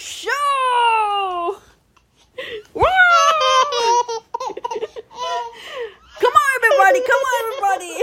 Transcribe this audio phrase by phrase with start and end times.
[0.00, 1.56] show!
[6.20, 7.00] Come on, everybody!
[7.06, 7.94] Come on, everybody!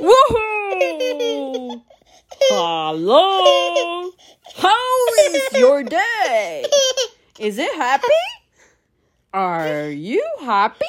[0.00, 1.82] Woohoo!
[2.42, 4.10] Hello!
[4.56, 6.64] How is your day?
[7.40, 8.06] Is it happy?
[9.34, 10.84] Are you happy?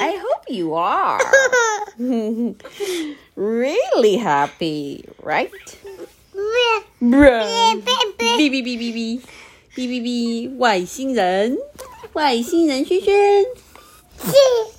[0.00, 1.18] I hope you are.
[3.98, 5.50] really happy, right?
[7.00, 7.42] Bruh.
[8.38, 9.20] 哔哔哔哔哔
[9.74, 11.58] 哔哔哔，外星人，
[12.12, 13.44] 外星人轩轩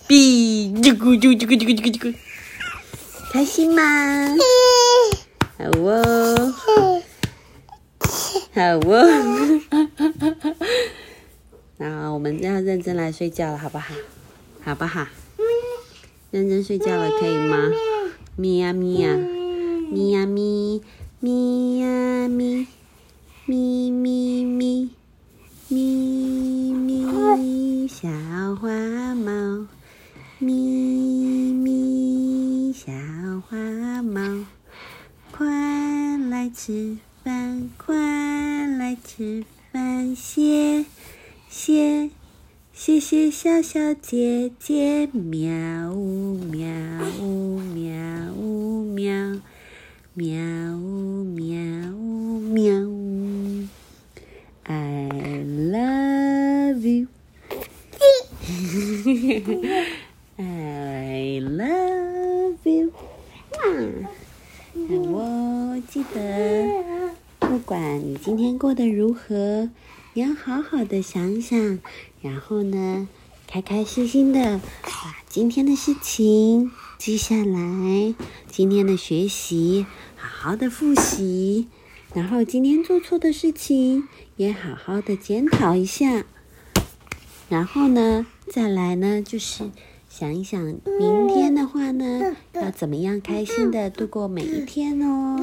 [0.07, 2.15] ，，B 啾咕啾啾咕啾咕啾咕啾咕，
[3.33, 3.81] 开心吗？
[5.57, 6.53] 好哦，
[8.53, 9.61] 好哦。
[11.77, 13.93] 那我们要认真来睡觉了，好不好？
[14.63, 15.05] 好不好？
[16.31, 17.70] 认真睡觉了，可以吗？
[18.41, 19.18] 咪呀咪呀，
[19.91, 20.82] 咪呀咪，
[21.20, 22.68] 咪呀咪，
[23.45, 24.90] 咪咪咪，
[25.68, 28.07] 咪咪小
[28.55, 28.70] 花
[29.13, 29.67] 猫，
[30.40, 32.93] 咪咪小
[33.49, 34.45] 花猫，
[35.34, 37.93] 快来吃饭，快
[38.67, 40.85] 来吃饭，谢
[41.49, 42.10] 谢。
[42.71, 46.65] 谢谢小小姐姐，喵呜喵
[47.21, 47.91] 呜喵，
[50.20, 50.35] 喵
[50.75, 51.55] 呜喵
[51.93, 53.65] 呜喵呜
[54.63, 55.07] ，I
[55.71, 57.05] love
[60.35, 62.91] you，I love you，
[65.09, 66.67] 我记得，
[67.39, 69.69] 不管你今天过得如何，
[70.13, 71.79] 你要好好的想想。
[72.22, 73.07] 然后呢，
[73.47, 76.69] 开开心心的把今天的事情
[77.00, 78.13] 记下来，
[78.51, 79.85] 今天的学习
[80.17, 81.69] 好好的复习，
[82.13, 86.25] 然后今天做错的事情也好好的检讨一下。
[87.47, 89.71] 然后呢，再来呢，就是
[90.09, 95.39] 想一想明天的话呢，要怎么样开心的度过每一天哦。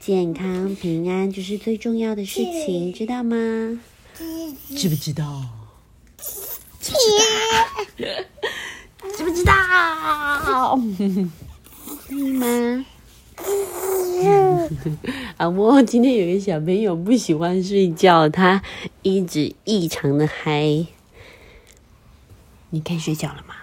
[0.00, 3.80] 健康平安就是最重要的事情，知道吗？
[4.74, 5.44] 知不知道？
[6.80, 6.96] 知不
[7.96, 8.24] 知道？
[9.34, 10.78] 知不知道？
[12.06, 12.84] 可以吗？
[15.38, 18.62] 阿莫，今天有个小朋友不喜欢睡觉，他
[19.02, 20.86] 一直异常的嗨。
[22.70, 23.54] 你可以睡觉了吗？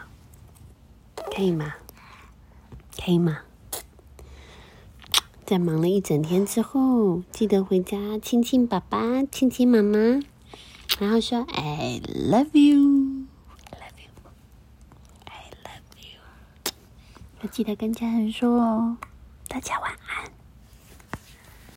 [1.35, 1.75] 可以吗？
[3.03, 3.39] 可以吗？
[5.45, 10.21] 在忙了一整天之后，记得回家亲亲爸爸，亲亲妈妈。
[10.97, 13.25] 然后说 I love you,
[13.69, 14.09] I love you,
[15.25, 16.21] I love you。
[17.47, 18.97] 记得跟家人说哦。
[19.47, 20.04] 大家晚安。